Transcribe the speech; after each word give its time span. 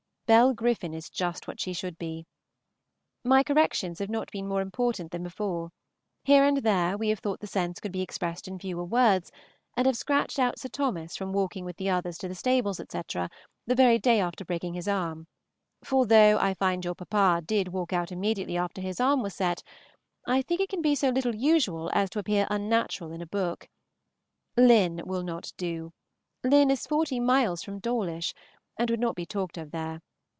Bell 0.27 0.53
Griffin 0.53 0.93
is 0.93 1.09
just 1.09 1.45
what 1.45 1.59
she 1.59 1.73
should 1.73 1.97
be. 1.97 2.25
My 3.21 3.43
corrections 3.43 3.99
have 3.99 4.09
not 4.09 4.31
been 4.31 4.47
more 4.47 4.61
important 4.61 5.11
than 5.11 5.23
before; 5.23 5.71
here 6.23 6.45
and 6.45 6.59
there 6.59 6.97
we 6.97 7.09
have 7.09 7.19
thought 7.19 7.41
the 7.41 7.47
sense 7.47 7.81
could 7.81 7.91
be 7.91 8.01
expressed 8.01 8.47
in 8.47 8.57
fewer 8.57 8.85
words, 8.85 9.29
and 9.75 9.85
I 9.85 9.89
have 9.89 9.97
scratched 9.97 10.39
out 10.39 10.57
Sir 10.57 10.69
Thos. 10.69 11.17
from 11.17 11.33
walking 11.33 11.65
with 11.65 11.75
the 11.75 11.89
others 11.89 12.17
to 12.19 12.29
the 12.29 12.33
stables, 12.35 12.79
etc. 12.79 13.29
the 13.67 13.75
very 13.75 13.99
day 13.99 14.21
after 14.21 14.45
breaking 14.45 14.73
his 14.73 14.87
arm; 14.87 15.27
for 15.83 16.05
though 16.05 16.37
I 16.39 16.53
find 16.53 16.85
your 16.85 16.95
papa 16.95 17.41
did 17.45 17.67
walk 17.73 17.91
out 17.91 18.09
immediately 18.09 18.55
after 18.55 18.79
his 18.79 19.01
arm 19.01 19.21
was 19.21 19.33
set, 19.35 19.63
I 20.25 20.43
think 20.43 20.61
it 20.61 20.69
can 20.69 20.81
be 20.81 20.95
so 20.95 21.09
little 21.09 21.35
usual 21.35 21.89
as 21.91 22.09
to 22.11 22.19
appear 22.19 22.47
unnatural 22.49 23.11
in 23.11 23.21
a 23.21 23.27
book. 23.27 23.67
Lynn 24.55 25.01
will 25.05 25.23
not 25.23 25.51
do. 25.57 25.91
Lynn 26.41 26.71
is 26.71 26.79
towards 26.83 27.09
forty 27.09 27.19
miles 27.19 27.63
from 27.63 27.79
Dawlish 27.79 28.33
and 28.79 28.89
would 28.89 29.01
not 29.01 29.15
be 29.17 29.25
talked 29.25 29.57
of 29.57 29.71
there. 29.71 29.99